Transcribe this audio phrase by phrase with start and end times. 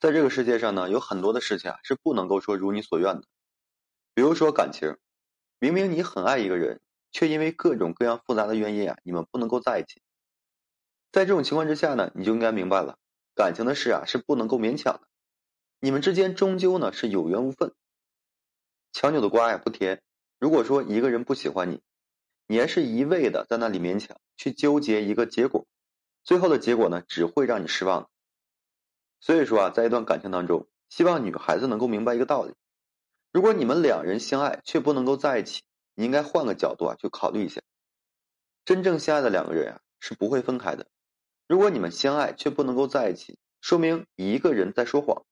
[0.00, 3.24] 在这个世界上呢，有很多的事情啊是不能够说如你所愿的。
[4.14, 4.96] 比如说感情，
[5.58, 6.80] 明明你很爱一个人，
[7.12, 10.00] 却因为各种各样复杂的原因啊，你们不能够在一起。
[11.12, 12.96] 在这种情况之下呢，你就应该明白了，
[13.34, 15.02] 感情的事啊是不能够勉强的，
[15.80, 17.74] 你们之间终究呢是有缘无分。
[18.92, 20.00] 强扭的瓜呀不甜。
[20.38, 21.82] 如果说一个人不喜欢你，
[22.46, 25.66] 你还是一味的在那里勉强去纠结一个结果，
[26.24, 28.08] 最后的结果呢只会让你失望。
[29.20, 32.54] 所以说啊，在一段感情当中，希望女孩子能够明白一个道理：
[33.32, 35.62] 如果你们两人相爱却不能够在一起，
[35.94, 37.60] 你应该换个角度啊去考虑一下。
[38.64, 40.86] 真正相爱的两个人啊是不会分开的。
[41.46, 45.24] 如果你们相爱却不能够在一起，说明一个人在说谎。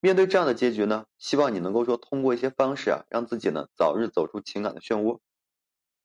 [0.00, 5.18] 面对这样的结局呢，希望你能够说通过一些方式啊，让自己呢早日走出情感的漩涡。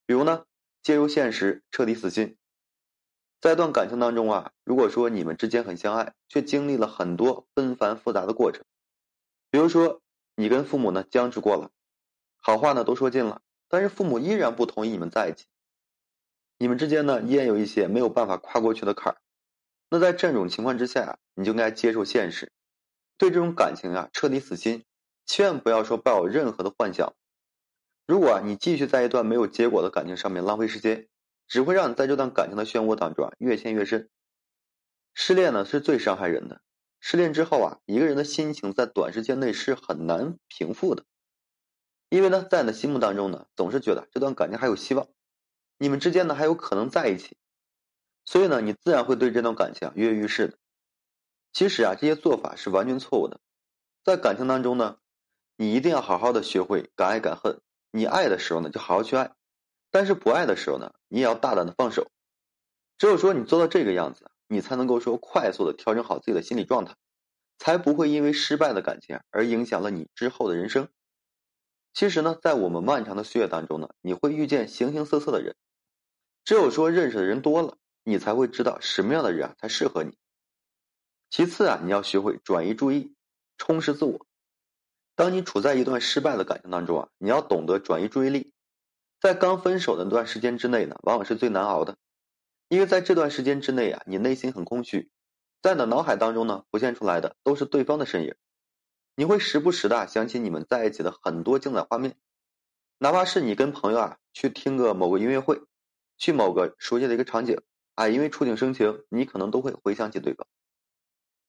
[0.06, 0.46] 比如呢，
[0.82, 2.36] 介入现实，彻底死心。
[3.44, 8.64] 在一段感情当中啊，如果说你们之间很相爱，却经历了很多纷繁复杂的过程，
[9.52, 10.02] 比如说
[10.38, 11.70] 你跟父母呢僵持过了，
[12.40, 15.48] 好话呢都说尽了，但是父母依然不同意你们在一起，
[16.58, 19.18] 你们之间呢依然有一些没有办法跨过去的坎儿，
[19.90, 22.50] 那在这种情况之下啊，你就应该接受现实，
[23.18, 24.86] 对这种感情啊彻底死心，
[25.26, 27.14] 千万不要说抱有任何的幻想。
[28.08, 31.10] 如果你继续在一段没有结果的感情上面浪费时间。
[31.54, 34.10] 只会让你在这段感情的漩涡当中啊越陷越深。
[35.14, 36.64] 失恋呢是最伤害人的，
[37.00, 41.06] 失恋之后啊，一个人的心情在短时间内是很难平复的，
[42.10, 45.08] 因为呢，在你的心目当中呢，总是觉得这段感情还有希望，
[45.78, 47.38] 你们之间呢还有可能在一起，
[48.26, 50.58] 所以呢，你自然会对这段感情跃跃欲试的。
[51.52, 53.40] 其实啊，这些做法是完全错误的，
[54.04, 54.98] 在感情当中呢，
[55.56, 59.36] 你一定要好好的学会敢爱敢恨，你爱的时候呢，就好好去爱。
[59.94, 62.10] 但是不爱的时候呢，你也要大胆的放手。
[62.98, 66.96] 只有说你做到这个样子，你才能够说快速的调整好自己的心理状态，
[67.60, 70.90] 才不会因为失败的感情而影响了你之后的人生。
[71.94, 75.56] 其实呢，在我们漫长的岁月当中呢，你会遇见形形色色的人。
[76.44, 80.18] 只有说认识的人多了，你才会知道什么样的人啊才适合你。
[81.30, 83.14] 其次啊，你要学会转移注意，
[83.60, 84.26] 充实自我。
[85.16, 88.53] 当你处在一段失败的感情当中啊，你要懂得转移注意力。
[89.24, 91.96] 在刚分手的那段时间之内呢，往往是最难熬的，
[92.68, 95.10] 因为在这段时间之内啊，你内心很空虚，
[95.62, 98.36] 在你的脑海当中呢，浮现出来的都是对方的身影，
[99.16, 102.18] 你会时不时的想起你们在一起的很多精彩画面，
[102.98, 105.62] 哪怕是你跟朋友啊去听个某个音乐会，
[106.18, 107.62] 去某个熟悉的一个场景，
[107.96, 110.46] 啊，因为触景生情，你可能都会回想起对方。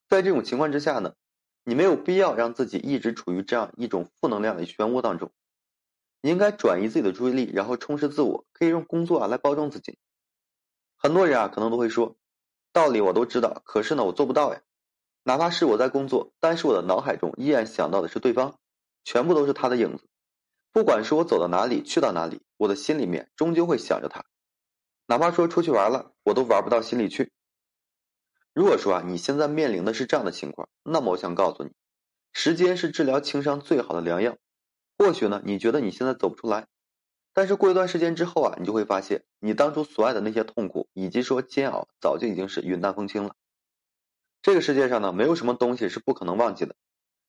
[0.09, 1.15] 在这种情况之下呢，
[1.65, 5.33] 你没有必要让自己一直处于这样一种负能量的漩涡当中。
[6.25, 9.99] 你应该转移自己的注意力，然后充实自我，可以用工作啊来包装自己。
[10.97, 12.17] 很多人啊可能都会说，
[12.73, 14.63] 道理我都知道，可是呢我做不到呀。
[15.25, 18.59] 哪怕是我在工作，但是我的脑海中依然想到的是对方，
[19.05, 20.09] 全部都是他的影子。
[20.73, 24.25] 不管是我走到哪里，去到哪里，我的心里面终究会想着他。
[25.05, 27.33] 哪怕说出去玩了，我都玩不到心里去。
[28.55, 31.73] 如果说啊你现在面临的是这样的情况，那么我想告诉你，
[32.33, 34.39] 时间是治疗情商最好的良药。
[34.97, 36.67] 或许呢，你觉得你现在走不出来，
[37.33, 43.35] 但是过一段时间之后啊，你就会发现，你当初所爱的那些痛苦以及说煎熬，早就已经是云淡风轻了。
[44.41, 46.77] 这个世界上呢，没有什么东西是不可能忘记的，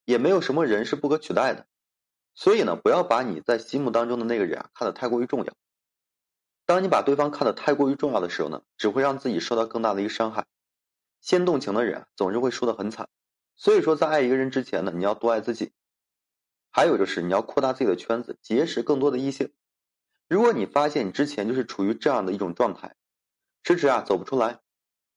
[0.06, 1.66] 也没有什么人是不可取代的。
[2.36, 5.54] 所以呢，不要把你在心目当中的那个人啊看得太过于重要。
[6.66, 10.46] 当你把对方看得太过于重要的时候呢，只会让自己受到更大的一个伤害。
[11.22, 13.10] 先动情的人总是会输得很惨。
[13.56, 15.72] 所以说，在爱一个人之前呢，你要多爱自己。
[16.76, 19.54] 还有就是你要扩大自己的圈子，结识更多的异性。
[20.28, 22.98] 如果你发现你之前就是处于这样的一种状态，
[23.64, 24.60] 迟迟啊走不出来，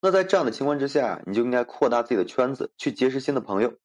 [0.01, 3.77] 那在这样的情况之下，你就应该扩大自己的圈子，去结识新的朋友。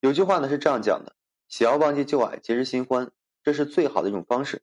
[0.00, 1.14] 有句话呢是这样讲的：
[1.46, 3.12] 想要忘记旧爱，结识新欢，
[3.44, 4.60] 这是最好的一种方式。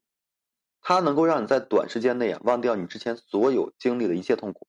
[0.82, 4.68] 它能够让你在短时间内啊忘掉你之前所有经历的一切痛苦。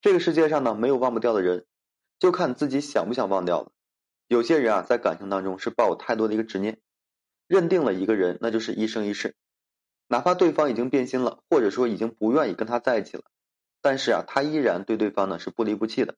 [0.00, 1.66] 这个世界上呢没有忘不掉的人，
[2.20, 3.72] 就看自己想不想忘掉了。
[4.32, 6.80] 有些人啊，在感情当中是抱有太多的一个执念，
[7.46, 9.34] 认定了一个人那就是一生一世，
[10.08, 13.24] 哪怕对方已经变心了，或者说已经不愿意跟他在一起了，
[13.82, 16.16] 但是啊，他依然对对方呢是不离不弃的。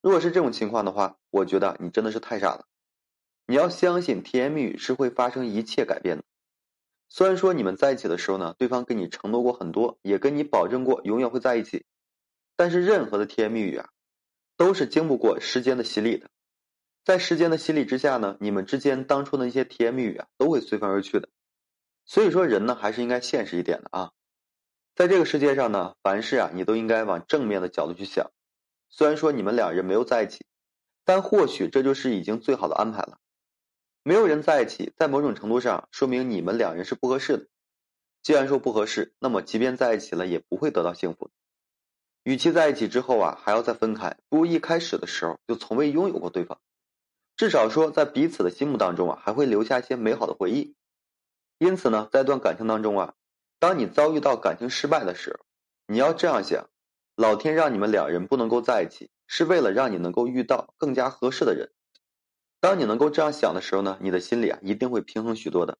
[0.00, 2.64] 如果是这种情况的话，我觉得你真的是太傻了。
[3.46, 6.24] 你要相信甜言蜜语是会发生一切改变的。
[7.10, 11.84] 虽然说你们在一起的时候呢，对方跟你承诺过很多，也跟你保证过永远会在一起，
[12.56, 13.90] 但是任何的甜言蜜语啊，
[14.56, 16.30] 都是经不过时间的洗礼的。
[17.04, 21.28] 在时间的洗礼之下呢，你们之间当初的一些甜言蜜语啊，都会随风而去的。
[22.04, 24.12] 所以说，人呢还是应该现实一点的啊。
[24.94, 28.30] 在这个世界上呢，凡事啊，你都应该往正面的角度去想。
[28.90, 30.44] 虽然说你们两人没有在一起，
[31.04, 33.18] 但或许这就是已经最好的安排了。
[34.02, 37.46] 没有人在一起，在某种程度上说明你们两人是不合适的。
[38.22, 41.30] 既然说不合适，那么即便在一起了，也不会得到幸福。
[42.24, 46.60] 与其在一起之后啊还要再分开，不如一开始的时候就从未拥有过对方。
[47.40, 50.74] 至少说，在彼此的心目当中啊，还会留下一些美好的回忆。
[51.56, 53.14] 因此呢，在一段感情当中啊，
[53.58, 55.46] 当你遭遇到感情失败的时候，
[55.86, 56.68] 你要这样想：
[57.16, 61.70] 老天让你们两人不能够在一起，是为了让你能够遇到更加合适的人。
[62.60, 65.78] 当你能够这样想的时候呢，你的心里啊一定会平衡许多的。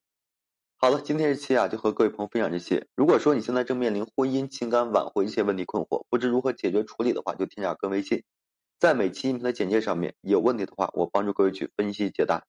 [0.79, 2.89] 好了，今天这期啊就和各位朋友分享这些。
[2.95, 8.25] 如果说你现在正面临婚姻、情感挽回一些问题困惑，不知如何解决处理的话，就添加个微信，
[8.81, 12.43] 在每期音频的简介上面有问题的话，我帮助各位去分析解答。